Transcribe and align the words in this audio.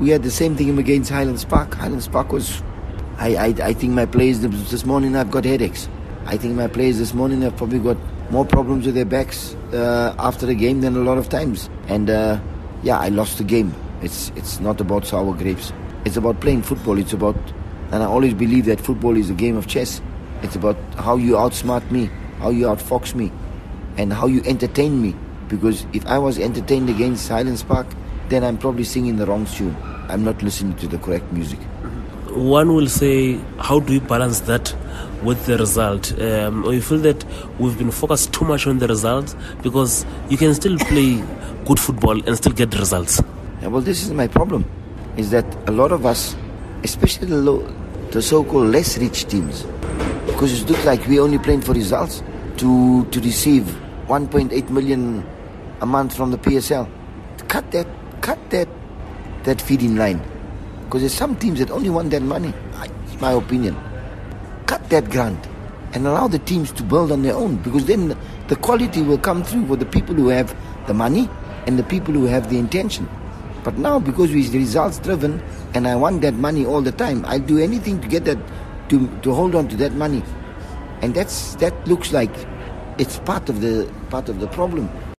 we 0.00 0.10
had 0.10 0.22
the 0.22 0.30
same 0.30 0.56
thing 0.56 0.78
against 0.78 1.10
Highlands 1.10 1.44
Park. 1.44 1.74
Highlands 1.74 2.08
Park 2.08 2.32
was, 2.32 2.62
I, 3.16 3.36
I, 3.36 3.46
I 3.62 3.72
think 3.72 3.92
my 3.94 4.06
players 4.06 4.40
this 4.40 4.84
morning 4.84 5.16
I've 5.16 5.30
got 5.30 5.44
headaches. 5.44 5.88
I 6.24 6.36
think 6.36 6.54
my 6.54 6.68
players 6.68 6.98
this 6.98 7.14
morning 7.14 7.42
have 7.42 7.56
probably 7.56 7.80
got 7.80 7.96
more 8.30 8.44
problems 8.44 8.86
with 8.86 8.94
their 8.94 9.04
backs 9.04 9.54
uh, 9.72 10.14
after 10.18 10.46
the 10.46 10.54
game 10.54 10.82
than 10.82 10.94
a 10.96 11.00
lot 11.00 11.18
of 11.18 11.28
times. 11.28 11.68
And 11.88 12.10
uh, 12.10 12.40
yeah, 12.82 12.98
I 12.98 13.08
lost 13.08 13.38
the 13.38 13.44
game. 13.44 13.74
It's 14.02 14.30
it's 14.36 14.60
not 14.60 14.80
about 14.80 15.06
sour 15.06 15.34
grapes. 15.34 15.72
It's 16.04 16.16
about 16.16 16.40
playing 16.40 16.62
football. 16.62 16.98
It's 16.98 17.12
about, 17.12 17.36
and 17.90 18.02
I 18.02 18.06
always 18.06 18.34
believe 18.34 18.66
that 18.66 18.80
football 18.80 19.16
is 19.16 19.30
a 19.30 19.34
game 19.34 19.56
of 19.56 19.66
chess. 19.66 20.00
It's 20.42 20.54
about 20.54 20.76
how 20.94 21.16
you 21.16 21.32
outsmart 21.32 21.90
me, 21.90 22.10
how 22.38 22.50
you 22.50 22.66
outfox 22.66 23.14
me, 23.14 23.32
and 23.96 24.12
how 24.12 24.26
you 24.28 24.42
entertain 24.44 25.02
me. 25.02 25.16
Because 25.48 25.86
if 25.92 26.06
I 26.06 26.18
was 26.18 26.38
entertained 26.38 26.90
against 26.90 27.28
Highlands 27.28 27.64
Park, 27.64 27.86
then 28.28 28.44
I'm 28.44 28.58
probably 28.58 28.84
singing 28.84 29.16
the 29.16 29.26
wrong 29.26 29.46
tune. 29.46 29.76
I'm 30.08 30.24
not 30.24 30.42
listening 30.42 30.76
to 30.76 30.88
the 30.88 30.98
correct 30.98 31.30
music. 31.32 31.58
One 32.30 32.74
will 32.74 32.88
say, 32.88 33.40
how 33.58 33.80
do 33.80 33.92
you 33.94 34.00
balance 34.00 34.40
that 34.40 34.74
with 35.22 35.46
the 35.46 35.58
result? 35.58 36.18
Um, 36.20 36.64
or 36.64 36.74
you 36.74 36.82
feel 36.82 36.98
that 36.98 37.24
we've 37.58 37.76
been 37.76 37.90
focused 37.90 38.32
too 38.32 38.44
much 38.44 38.66
on 38.66 38.78
the 38.78 38.86
results 38.86 39.34
because 39.62 40.04
you 40.28 40.36
can 40.36 40.54
still 40.54 40.78
play 40.78 41.22
good 41.64 41.80
football 41.80 42.22
and 42.26 42.36
still 42.36 42.52
get 42.52 42.74
results. 42.78 43.22
Yeah, 43.60 43.68
well, 43.68 43.80
this 43.80 44.02
is 44.02 44.12
my 44.12 44.28
problem, 44.28 44.64
is 45.16 45.30
that 45.30 45.44
a 45.68 45.72
lot 45.72 45.90
of 45.90 46.06
us, 46.06 46.36
especially 46.84 47.26
the, 47.26 47.36
low, 47.36 47.66
the 48.12 48.22
so-called 48.22 48.68
less 48.68 48.98
rich 48.98 49.26
teams, 49.26 49.64
because 50.26 50.62
it 50.62 50.70
looks 50.70 50.84
like 50.84 51.06
we're 51.08 51.22
only 51.22 51.38
playing 51.38 51.62
for 51.62 51.72
results, 51.72 52.22
to 52.58 53.04
to 53.06 53.20
receive 53.20 53.64
1.8 54.06 54.70
million 54.70 55.24
a 55.80 55.86
month 55.86 56.16
from 56.16 56.30
the 56.30 56.38
PSL. 56.38 56.88
Cut 57.48 57.70
that, 57.72 57.86
cut 58.28 58.50
that, 58.50 58.68
that 59.44 59.58
feeding 59.58 59.96
line, 59.96 60.20
because 60.84 61.00
there's 61.00 61.14
some 61.14 61.34
teams 61.36 61.58
that 61.60 61.70
only 61.70 61.88
want 61.88 62.10
that 62.10 62.20
money. 62.20 62.52
It's 63.06 63.18
my 63.22 63.32
opinion. 63.32 63.74
Cut 64.66 64.86
that 64.90 65.08
grant 65.08 65.48
and 65.94 66.06
allow 66.06 66.28
the 66.28 66.38
teams 66.40 66.70
to 66.72 66.82
build 66.82 67.10
on 67.10 67.22
their 67.22 67.34
own, 67.34 67.56
because 67.56 67.86
then 67.86 68.14
the 68.48 68.56
quality 68.56 69.00
will 69.00 69.16
come 69.16 69.42
through 69.42 69.66
for 69.66 69.76
the 69.76 69.86
people 69.86 70.14
who 70.14 70.28
have 70.28 70.54
the 70.86 70.92
money 70.92 71.26
and 71.66 71.78
the 71.78 71.82
people 71.84 72.12
who 72.12 72.26
have 72.26 72.50
the 72.50 72.58
intention. 72.58 73.08
But 73.64 73.78
now, 73.78 73.98
because 73.98 74.30
we're 74.30 74.52
results 74.52 74.98
driven 74.98 75.42
and 75.72 75.88
I 75.88 75.96
want 75.96 76.20
that 76.20 76.34
money 76.34 76.66
all 76.66 76.82
the 76.82 76.92
time, 76.92 77.24
I'll 77.24 77.40
do 77.40 77.56
anything 77.56 77.98
to 78.02 78.08
get 78.08 78.26
that, 78.26 78.38
to, 78.90 79.08
to 79.22 79.32
hold 79.32 79.54
on 79.54 79.68
to 79.68 79.76
that 79.76 79.94
money. 79.94 80.22
And 81.00 81.14
that's, 81.14 81.54
that 81.56 81.74
looks 81.88 82.12
like 82.12 82.34
it's 82.98 83.20
part 83.20 83.48
of 83.48 83.62
the, 83.62 83.90
part 84.10 84.28
of 84.28 84.38
the 84.40 84.48
problem. 84.48 84.90